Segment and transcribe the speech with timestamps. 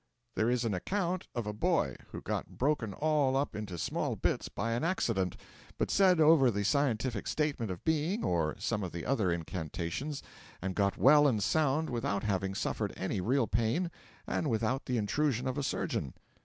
[0.33, 4.49] There is an account of a boy who got broken all up into small bits
[4.49, 5.37] by an accident,
[5.77, 10.23] but said over the Scientific Statement of Being, or some of the other incantations,
[10.59, 13.91] and got well and sound without having suffered any real pain
[14.25, 16.15] and without the intrusion of a surgeon.